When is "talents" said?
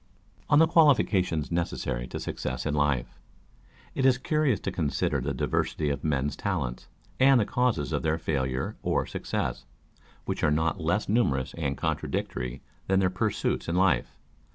6.35-6.87